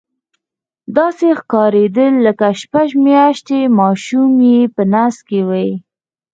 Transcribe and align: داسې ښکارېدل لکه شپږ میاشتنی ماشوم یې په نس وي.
داسې 0.97 1.27
ښکارېدل 1.39 2.13
لکه 2.25 2.45
شپږ 2.61 2.87
میاشتنی 3.05 3.61
ماشوم 3.79 4.31
یې 4.49 4.59
په 4.75 4.83
نس 4.93 5.15
وي. 5.49 5.69